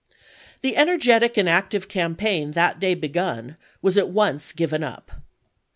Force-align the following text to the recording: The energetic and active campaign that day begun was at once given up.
The 0.61 0.77
energetic 0.77 1.37
and 1.37 1.47
active 1.47 1.87
campaign 1.87 2.53
that 2.53 2.79
day 2.79 2.95
begun 2.95 3.55
was 3.83 3.97
at 3.97 4.09
once 4.09 4.51
given 4.51 4.83
up. 4.83 5.11